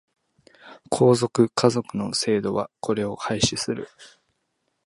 [0.89, 3.87] 皇族、華族の制度はこれを廃止する。